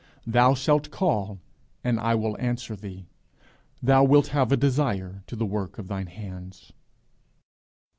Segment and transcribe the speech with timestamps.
[0.25, 1.37] Thou shalt call,
[1.83, 3.05] and I will answer thee:
[3.83, 6.71] thou wilt have a desire to the work of thine hands_.